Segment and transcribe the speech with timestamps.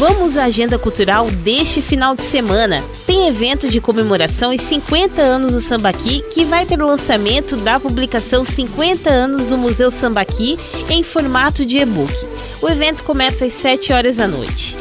[0.00, 2.82] Vamos à agenda cultural deste final de semana.
[3.06, 7.78] Tem evento de comemoração e 50 anos do Sambaqui, que vai ter o lançamento da
[7.78, 10.56] publicação 50 anos do Museu Sambaqui
[10.88, 12.14] em formato de e-book.
[12.62, 14.74] O evento começa às 7 horas da noite.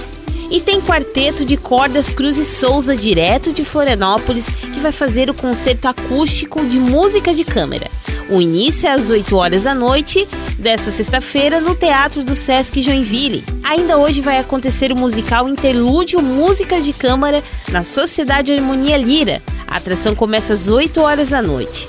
[0.50, 5.34] E tem quarteto de cordas Cruz e Souza, direto de Florianópolis, que vai fazer o
[5.34, 7.88] concerto acústico de música de câmara.
[8.30, 10.28] O início é às 8 horas da noite
[10.58, 13.44] desta sexta-feira no Teatro do Sesc Joinville.
[13.64, 19.42] Ainda hoje vai acontecer o musical Interlúdio Música de Câmara na Sociedade Harmonia Lira.
[19.68, 21.88] A atração começa às 8 horas da noite.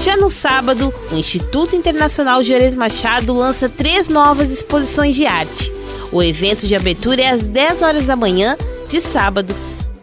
[0.00, 5.73] Já no sábado, o Instituto Internacional Juarez Machado lança três novas exposições de arte.
[6.14, 8.56] O evento de abertura é às 10 horas da manhã
[8.88, 9.52] de sábado.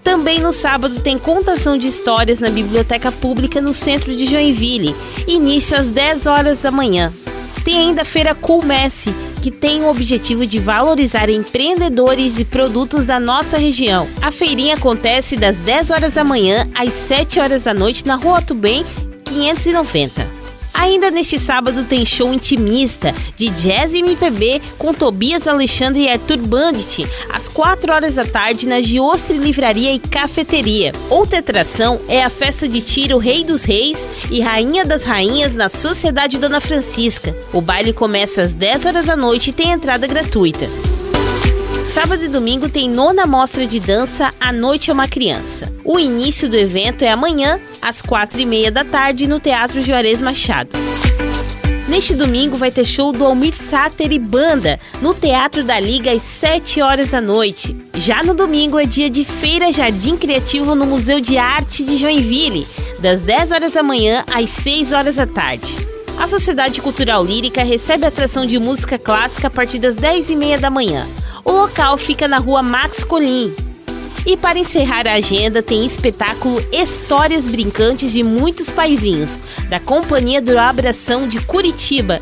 [0.03, 4.93] Também no sábado tem contação de histórias na Biblioteca Pública no centro de Joinville,
[5.25, 7.13] início às 10 horas da manhã.
[7.63, 13.17] Tem ainda a Feira Messi, que tem o objetivo de valorizar empreendedores e produtos da
[13.17, 14.05] nossa região.
[14.21, 18.41] A feirinha acontece das 10 horas da manhã às 7 horas da noite na Rua
[18.41, 18.85] Tubem
[19.23, 20.29] 590.
[20.81, 26.37] Ainda neste sábado tem show intimista de jazz e MPB com Tobias Alexandre e Arthur
[26.37, 30.91] Bandit, às 4 horas da tarde na Giostre Livraria e Cafeteria.
[31.07, 35.69] Outra atração é a festa de tiro Rei dos Reis e Rainha das Rainhas na
[35.69, 37.37] Sociedade Dona Francisca.
[37.53, 40.67] O baile começa às 10 horas da noite e tem entrada gratuita.
[41.93, 45.75] Sábado e domingo tem nona mostra de dança A Noite é uma Criança.
[45.83, 50.21] O início do evento é amanhã, às quatro e meia da tarde, no Teatro Juarez
[50.21, 50.69] Machado.
[51.89, 56.23] Neste domingo vai ter show do Almir Sater e Banda, no Teatro da Liga, às
[56.23, 57.75] 7 horas da noite.
[57.95, 62.65] Já no domingo é dia de Feira Jardim Criativo no Museu de Arte de Joinville,
[62.99, 65.75] das 10 horas da manhã às 6 horas da tarde.
[66.17, 70.57] A Sociedade Cultural Lírica recebe atração de música clássica a partir das 10 e meia
[70.57, 71.05] da manhã.
[71.43, 73.53] O local fica na rua Max Colim.
[74.25, 80.57] E para encerrar a agenda, tem espetáculo Histórias Brincantes de Muitos Paizinhos, da Companhia do
[80.57, 82.21] Abração de Curitiba.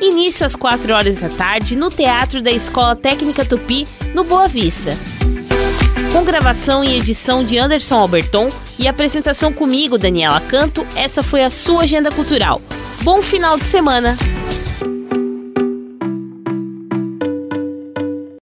[0.00, 4.98] Início às 4 horas da tarde no Teatro da Escola Técnica Tupi, no Boa Vista.
[6.12, 11.50] Com gravação e edição de Anderson Alberton e apresentação comigo, Daniela Canto, essa foi a
[11.50, 12.62] sua agenda cultural.
[13.02, 14.16] Bom final de semana!